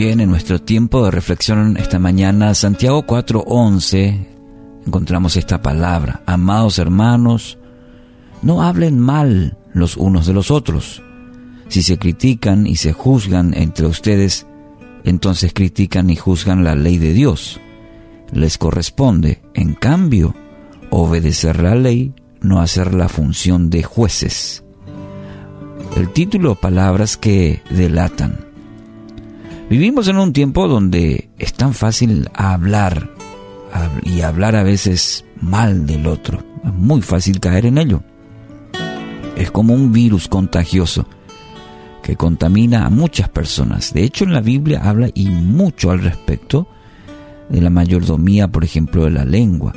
[0.00, 4.28] En nuestro tiempo de reflexión esta mañana, Santiago 4:11,
[4.86, 7.58] encontramos esta palabra, amados hermanos,
[8.40, 11.02] no hablen mal los unos de los otros.
[11.66, 14.46] Si se critican y se juzgan entre ustedes,
[15.02, 17.60] entonces critican y juzgan la ley de Dios.
[18.32, 20.32] Les corresponde, en cambio,
[20.90, 24.62] obedecer la ley, no hacer la función de jueces.
[25.96, 28.47] El título, palabras que delatan.
[29.70, 33.10] Vivimos en un tiempo donde es tan fácil hablar
[34.02, 36.42] y hablar a veces mal del otro.
[36.64, 38.02] Es muy fácil caer en ello.
[39.36, 41.06] Es como un virus contagioso
[42.02, 43.92] que contamina a muchas personas.
[43.92, 46.66] De hecho, en la Biblia habla y mucho al respecto
[47.50, 49.74] de la mayordomía, por ejemplo, de la lengua.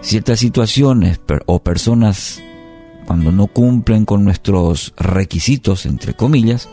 [0.00, 2.42] Ciertas situaciones o personas,
[3.06, 6.68] cuando no cumplen con nuestros requisitos, entre comillas,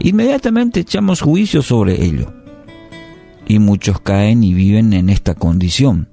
[0.00, 2.32] inmediatamente echamos juicio sobre ello.
[3.46, 6.08] Y muchos caen y viven en esta condición.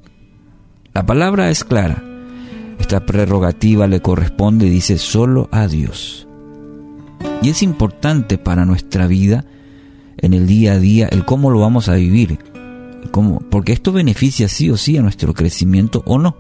[0.94, 2.03] La palabra es clara.
[2.80, 6.27] Esta prerrogativa le corresponde, dice, solo a Dios.
[7.42, 9.45] Y es importante para nuestra vida,
[10.17, 12.39] en el día a día, el cómo lo vamos a vivir.
[13.11, 16.38] Cómo, porque esto beneficia sí o sí a nuestro crecimiento o no.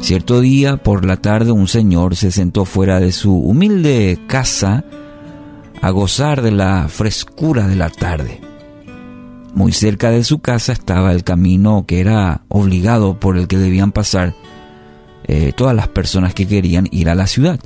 [0.00, 4.84] Cierto día, por la tarde, un señor se sentó fuera de su humilde casa
[5.80, 8.40] a gozar de la frescura de la tarde.
[9.54, 13.92] Muy cerca de su casa estaba el camino que era obligado por el que debían
[13.92, 14.34] pasar
[15.26, 17.60] eh, todas las personas que querían ir a la ciudad.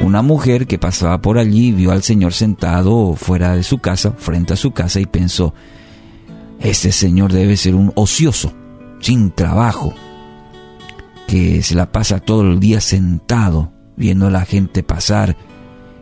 [0.00, 4.52] Una mujer que pasaba por allí vio al Señor sentado fuera de su casa, frente
[4.52, 5.54] a su casa, y pensó,
[6.60, 8.52] este Señor debe ser un ocioso,
[9.00, 9.92] sin trabajo,
[11.26, 15.36] que se la pasa todo el día sentado, viendo a la gente pasar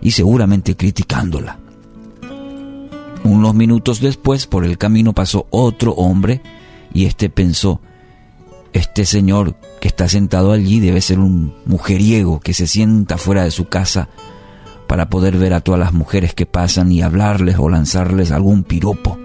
[0.06, 1.58] y seguramente criticándola.
[3.24, 6.42] Unos minutos después por el camino pasó otro hombre
[6.94, 7.80] y éste pensó,
[8.72, 13.50] este señor que está sentado allí debe ser un mujeriego que se sienta fuera de
[13.50, 14.08] su casa
[14.86, 19.18] para poder ver a todas las mujeres que pasan y hablarles o lanzarles algún piropo.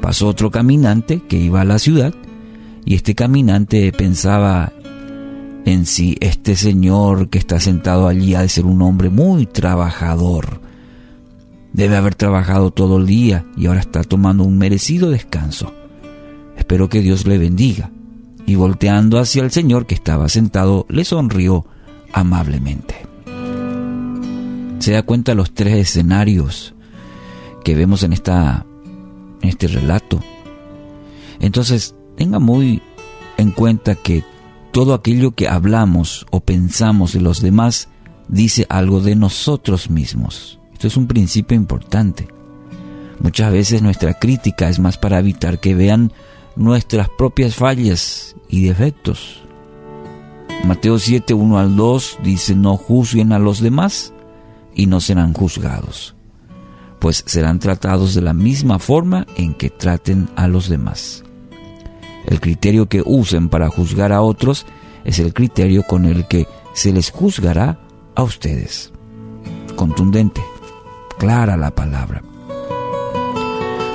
[0.00, 2.14] Pasó otro caminante que iba a la ciudad
[2.84, 4.72] y este caminante pensaba
[5.72, 10.62] en sí, este señor que está sentado allí ha de ser un hombre muy trabajador.
[11.74, 15.74] Debe haber trabajado todo el día y ahora está tomando un merecido descanso.
[16.56, 17.90] Espero que Dios le bendiga.
[18.46, 21.66] Y volteando hacia el señor que estaba sentado, le sonrió
[22.14, 22.94] amablemente.
[24.78, 26.74] Se da cuenta los tres escenarios
[27.62, 28.64] que vemos en, esta,
[29.42, 30.20] en este relato.
[31.40, 32.80] Entonces, tenga muy
[33.36, 34.24] en cuenta que
[34.78, 37.88] todo aquello que hablamos o pensamos de los demás
[38.28, 40.60] dice algo de nosotros mismos.
[40.72, 42.28] Esto es un principio importante.
[43.18, 46.12] Muchas veces nuestra crítica es más para evitar que vean
[46.54, 49.42] nuestras propias fallas y defectos.
[50.64, 54.12] Mateo 7, 1 al 2 dice, no juzguen a los demás
[54.76, 56.14] y no serán juzgados,
[57.00, 61.24] pues serán tratados de la misma forma en que traten a los demás.
[62.28, 64.66] El criterio que usen para juzgar a otros
[65.04, 67.78] es el criterio con el que se les juzgará
[68.14, 68.92] a ustedes.
[69.76, 70.42] Contundente,
[71.18, 72.22] clara la palabra.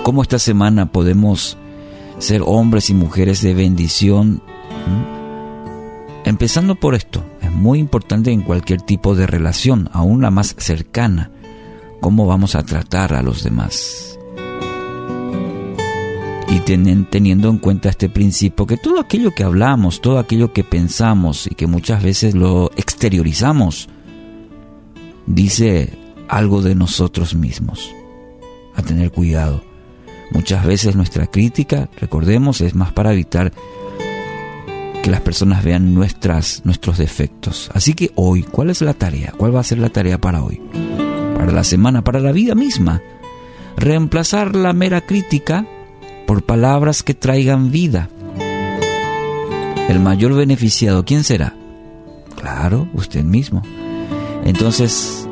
[0.02, 1.58] ¿Cómo esta semana podemos
[2.18, 4.42] ser hombres y mujeres de bendición?
[4.88, 6.28] ¿Mm?
[6.28, 11.32] Empezando por esto, es muy importante en cualquier tipo de relación, aún la más cercana,
[12.02, 14.13] cómo vamos a tratar a los demás
[16.54, 21.48] y teniendo en cuenta este principio que todo aquello que hablamos, todo aquello que pensamos
[21.48, 23.90] y que muchas veces lo exteriorizamos,
[25.26, 25.98] dice
[26.28, 27.92] algo de nosotros mismos.
[28.76, 29.64] A tener cuidado.
[30.32, 33.52] Muchas veces nuestra crítica, recordemos, es más para evitar
[35.02, 37.72] que las personas vean nuestras, nuestros defectos.
[37.74, 39.34] Así que hoy, ¿cuál es la tarea?
[39.36, 40.62] ¿Cuál va a ser la tarea para hoy?
[41.36, 43.02] Para la semana, para la vida misma.
[43.76, 45.66] Reemplazar la mera crítica
[46.26, 48.10] por palabras que traigan vida.
[49.90, 51.54] El mayor beneficiado, ¿quién será?
[52.36, 53.62] Claro, usted mismo.
[54.46, 55.28] Entonces,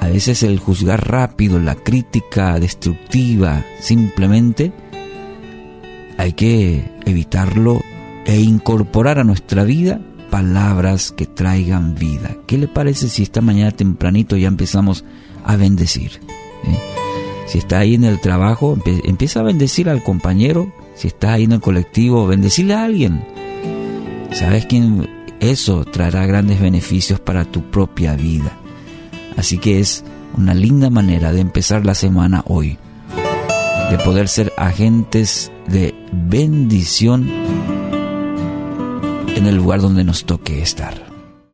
[0.00, 4.72] a veces el juzgar rápido, la crítica destructiva, simplemente
[6.18, 7.80] hay que evitarlo
[8.26, 12.36] e incorporar a nuestra vida palabras que traigan vida.
[12.46, 15.04] ¿Qué le parece si esta mañana tempranito ya empezamos
[15.44, 16.20] a bendecir?
[16.64, 17.03] ¿Eh?
[17.46, 20.72] Si está ahí en el trabajo, empieza a bendecir al compañero.
[20.94, 23.24] Si está ahí en el colectivo, bendecirle a alguien.
[24.32, 25.08] ¿Sabes quién?
[25.40, 28.56] Eso traerá grandes beneficios para tu propia vida.
[29.36, 30.04] Así que es
[30.36, 32.78] una linda manera de empezar la semana hoy,
[33.90, 37.28] de poder ser agentes de bendición
[39.36, 41.13] en el lugar donde nos toque estar.